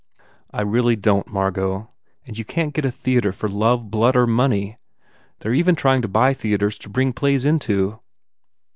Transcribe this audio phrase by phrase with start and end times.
[0.49, 1.87] "I really don t, Margot.
[2.25, 4.79] And you can t get a theatre for love, blood or money.
[5.41, 7.99] They re even trying to buy theatres to bring plays into.